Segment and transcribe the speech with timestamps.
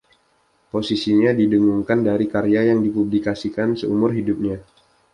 [0.73, 4.57] Posisinya didengungkan dari karya yang dipublikasikan seumur hidupnya.